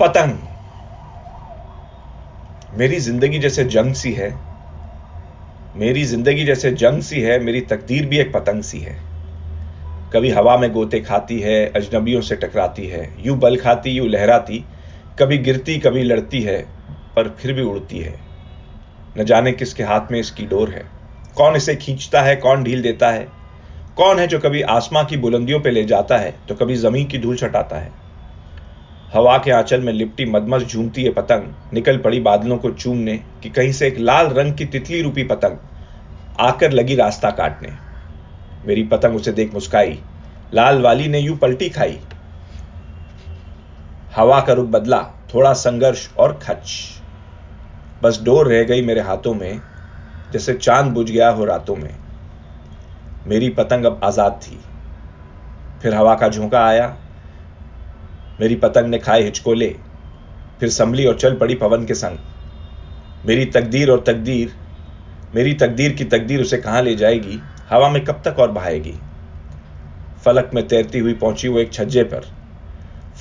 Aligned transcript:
पतंग। 0.00 0.38
मेरी 2.72 2.98
ज़िंदगी 3.00 3.38
जैसे 3.38 3.64
जंग 3.64 3.94
सी 3.94 4.12
है, 4.12 4.28
मेरी 5.74 6.04
ज़िंदगी 6.04 6.44
जैसे 6.44 6.70
जंग 6.72 7.02
सी 7.02 7.20
है, 7.20 7.38
मेरी 7.38 7.60
तकदीर 7.60 8.06
भी 8.06 8.18
एक 8.18 8.32
पतंग 8.34 8.62
सी 8.62 8.78
है। 8.78 8.96
कभी 10.12 10.30
हवा 10.30 10.56
में 10.56 10.70
गोते 10.72 11.00
खाती 11.00 11.38
है, 11.40 11.66
अजनबियों 11.66 12.20
से 12.20 12.36
टकराती 12.36 12.86
है, 12.86 13.14
यूँ 13.18 13.38
बल 13.38 13.56
खाती, 13.56 13.90
यूँ 13.90 14.08
लहराती, 14.08 14.64
कभी 15.18 15.38
गिरती, 15.38 15.78
कभी 15.78 16.02
लड़ती 16.02 16.42
है, 16.42 16.60
पर 17.16 17.28
फिर 17.40 17.52
भी 17.52 17.62
उड़ती 17.62 17.98
है। 17.98 18.18
न 19.16 19.24
जाने 19.24 19.52
किसके 19.52 19.82
हाथ 19.82 20.12
में 20.12 20.20
इसकी 20.20 20.46
डोर 20.46 20.70
है। 20.70 20.90
कौन 21.36 21.56
इसे 21.56 21.76
खींचता 21.76 22.22
है, 22.22 22.36
कौन 22.36 22.64
ढील 22.64 22.82
देता 22.82 23.10
है? 23.10 23.32
कौन 23.96 24.18
है 24.18 24.26
जो 24.26 24.38
कभी 24.38 24.62
आसमां 24.62 25.04
की 25.04 25.16
बुलंदियों 25.16 25.60
पर 25.60 25.70
ले 25.70 25.84
जाता 25.84 26.18
है 26.18 26.38
तो 26.48 26.54
कभी 26.54 26.74
ज़मीन 26.76 27.06
की 27.06 27.18
धूल 27.18 27.36
छटाता 27.36 27.76
है? 27.76 28.09
हवा 29.14 29.38
के 29.38 29.50
आंचल 29.50 29.80
में 29.80 29.92
लिपटी 29.92 30.24
मदमस 30.24 30.62
झूमती 30.62 31.04
है 31.04 31.12
पतंग। 31.12 31.72
निकल 31.72 31.98
पड़ी 31.98 32.20
बादलों 32.20 32.58
को 32.58 32.70
चूमने 32.70 33.16
कि 33.42 33.50
कहीं 33.50 33.72
से 33.72 33.88
एक 33.88 33.98
लाल 33.98 34.26
रंग 34.26 34.54
की 34.54 34.64
तितली 34.64 35.02
रूपी 35.02 35.24
पतंग 35.24 35.56
आकर 36.40 36.72
लगी 36.72 36.94
रास्ता 36.94 37.30
काटने। 37.30 37.68
मेरी 38.66 38.82
पतंग 38.82 39.16
उसे 39.16 39.32
देख 39.32 39.54
मुस्काई। 39.54 39.98
लाल 40.54 40.82
वाली 40.82 41.08
ने 41.08 41.18
यूँ 41.18 41.36
पलटी 41.36 41.68
खाई। 41.68 41.98
हवा 44.16 44.40
का 44.40 44.52
रुख 44.52 44.68
बदला, 44.68 45.02
थोड़ा 45.34 45.52
संघर्ष 45.52 46.14
और 46.14 46.38
खच। 46.42 46.78
बस 48.02 48.22
डोर 48.22 48.48
रह 48.48 48.64
गई 48.64 48.82
मेरे 48.82 49.00
हाथों 49.00 49.34
में, 49.34 49.60
जैसे 50.32 50.54
चाँद 50.54 50.92
बुझ 50.92 51.10
गया 51.10 51.30
हो 51.30 51.44
रातों 51.44 51.76
में। 51.76 51.94
मेरी 53.26 53.48
पतंग 53.48 53.84
अब 53.84 54.00
आज़ाद 54.04 54.40
थी। 54.42 54.60
फिर 55.82 55.94
हवा 55.94 56.14
का 56.14 56.28
झोंका 56.28 56.66
आया 56.66 56.96
मेरी 58.40 58.54
पतंग 58.54 58.86
ने 58.86 58.98
खाए 58.98 59.22
हिचकोले, 59.22 59.76
फिर 60.60 60.68
संभली 60.68 61.06
और 61.06 61.14
चल 61.14 61.34
पड़ी 61.34 61.54
पवन 61.54 61.84
के 61.84 61.94
संग। 61.94 62.18
मेरी 63.26 63.44
तकदीर 63.44 63.90
और 63.90 64.04
तकदीर, 64.06 64.52
मेरी 65.34 65.54
तकदीर 65.54 65.92
की 65.92 66.04
तकदीर 66.04 66.40
उसे 66.40 66.56
कहाँ 66.56 66.82
ले 66.82 66.94
जाएगी? 66.94 67.40
हवा 67.70 67.88
में 67.88 68.04
कब 68.04 68.22
तक 68.24 68.38
और 68.38 68.50
बहाएगी? 68.50 68.94
फलक 70.24 70.50
में 70.54 70.68
तैरती 70.68 70.98
हुई 70.98 71.14
पहुँची 71.14 71.48
वो 71.48 71.58
एक 71.58 71.72
छज्जे 71.72 72.02
पर। 72.02 72.20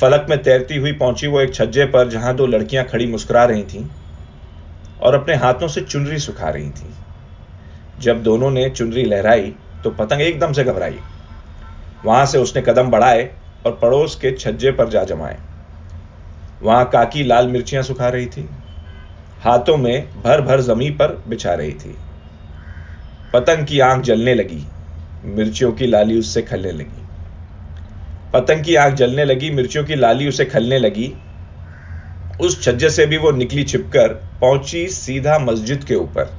फलक 0.02 0.26
में 0.30 0.44
तैरती 0.44 0.78
हुई 0.78 0.92
पहुँची 0.92 1.28
वो 1.28 1.42
एक 1.42 1.54
छज्जे 1.54 1.86
पर 1.86 2.10
जहाँ 2.10 2.36
दो 2.36 2.46
लड़कियाँ 2.48 2.86
खड़ी 2.86 3.08
मुस्कुरा 3.08 3.46
रही 3.46 3.64
थीं 3.64 3.86
और 5.02 5.16
अपने 5.16 5.36
हाथों 5.36 5.68
से 5.68 5.82
चुनरी 5.82 6.20
सुखा 6.20 6.50
रही 6.50 6.70
थीं। 6.70 6.94
जब 8.00 8.24
दोनों 8.24 8.52
ने 8.52 8.70
चुनरी 8.70 9.04
लहराई 9.04 9.54
तो 9.84 9.90
पतंग 9.90 10.22
एकदम 10.22 10.54
से 10.54 10.64
घबराई। 10.64 11.00
वहाँ 12.06 12.26
से 12.26 12.38
उसने 12.38 12.62
कदम 12.62 12.90
बढ़ाए 12.90 13.30
और 13.66 13.80
पड़ोस 13.82 14.16
के 14.16 14.32
छज्जे 14.32 14.72
पर 14.72 14.90
जा 14.90 15.04
जमाए। 15.04 15.38
वहाँ 16.64 16.86
काकी 16.86 17.24
लाल 17.24 17.48
मिर्चियाँ 17.48 17.84
सुखा 17.84 18.10
रही 18.10 18.26
थी। 18.26 18.50
हाथों 19.42 19.78
में 19.78 20.22
भर 20.24 20.42
भर 20.42 20.62
जमी 20.62 20.90
पर 20.90 21.24
बिछा 21.28 21.54
रही 21.54 21.74
थी। 21.74 21.96
पतंग 23.34 23.68
की 23.68 23.80
आँख 23.80 24.04
जलने 24.04 24.34
लगी। 24.34 24.66
मिर्चियों 25.26 25.72
की 25.72 25.88
लाली 25.88 26.20
उससे 26.20 26.42
खलने 26.42 26.72
लगी। 26.72 27.06
पतंग 28.34 28.64
की 28.64 28.76
आँख 28.76 28.94
जलने 28.94 29.26
लगी, 29.26 29.52
मिर्चियों 29.52 29.84
की 29.84 29.96
लाली 29.96 30.28
उसे 30.28 30.46
खलने 30.46 30.80
लगी। 30.80 31.14
उस 32.42 32.64
छज्जे 32.64 32.90
से 32.90 33.06
भी 33.06 33.18
वो 33.18 33.32
निकली 33.32 33.64
छिपकर 33.64 34.08
पहुँची 34.42 34.88
सीधा 34.88 35.40
मस्जिद 35.40 35.84
के 35.84 35.96
ऊपर। 35.96 36.34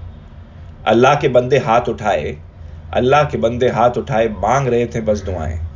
अल्लाह 0.86 1.14
के 1.14 1.28
बंदे 1.28 1.58
हाथ 1.58 1.88
उठाए। 1.88 2.36
अल्लाह 2.92 3.24
के 3.24 3.38
बंदे 3.38 3.68
हाथ 3.68 3.90
उठाए, 3.90 4.28
मांग 4.28 4.68
रहे 4.68 4.86
थे 4.86 5.00
बस 5.00 5.22
दुआएँ। 5.22 5.69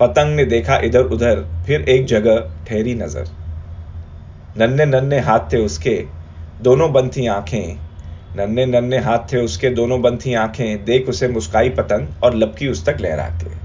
पतंग 0.00 0.36
ने 0.36 0.44
देखा 0.44 0.76
इधर 0.76 1.02
उधर, 1.02 1.62
फिर 1.66 1.80
एक 1.80 2.06
जगह 2.06 2.40
ठहरी 2.66 2.94
नज़र। 2.94 3.28
नन्ने 4.58 4.86
नन्ने 4.86 5.18
हाथ 5.20 5.52
थे 5.52 5.56
उसके, 5.56 6.04
दोनों 6.62 6.92
बंद 6.92 7.16
थी 7.16 7.26
आँखें। 7.26 7.76
नन्ने 8.36 8.66
नन्ने 8.66 8.98
हाथ 8.98 9.18
थे 9.18 9.38
उसके, 9.38 9.70
दोनों 9.70 10.02
बंद 10.02 10.18
थी 10.26 10.34
आँखें। 10.34 10.84
देख 10.84 11.08
उसे 11.08 11.28
मुस्काई 11.28 11.70
पतंग 11.70 12.08
और 12.22 12.34
लपकी 12.34 12.68
उस 12.68 12.86
तक 12.86 12.96
लहरा 13.00 13.28
के 13.28 13.55